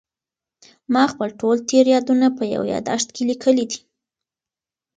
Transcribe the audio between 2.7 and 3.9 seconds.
یادښت کې لیکلي دي.